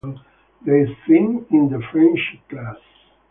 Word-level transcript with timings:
They 0.65 0.97
sing 1.05 1.45
in 1.51 1.69
the 1.69 1.79
french 1.91 2.35
class. 2.49 2.77